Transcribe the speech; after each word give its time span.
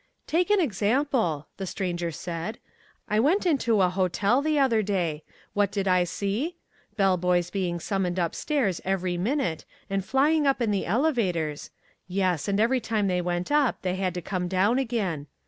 "Take 0.25 0.49
an 0.49 0.59
example," 0.59 1.45
the 1.57 1.67
Stranger 1.67 2.09
continued. 2.09 2.57
"I 3.07 3.19
went 3.19 3.45
into 3.45 3.83
a 3.83 3.89
hotel 3.89 4.41
the 4.41 4.57
other 4.57 4.81
day. 4.81 5.21
What 5.53 5.71
did 5.71 5.87
I 5.87 6.05
see? 6.05 6.55
Bell 6.97 7.17
boys 7.17 7.51
being 7.51 7.79
summoned 7.79 8.17
upstairs 8.17 8.81
every 8.83 9.15
minute, 9.15 9.63
and 9.91 10.03
flying 10.03 10.47
up 10.47 10.59
in 10.59 10.71
the 10.71 10.87
elevators. 10.87 11.69
Yes, 12.07 12.47
and 12.47 12.59
every 12.59 12.79
time 12.81 13.05
they 13.09 13.21
went 13.21 13.51
up 13.51 13.83
they 13.83 13.93
had 13.93 14.15
to 14.15 14.23
come 14.23 14.47
down 14.47 14.79
again. 14.79 15.27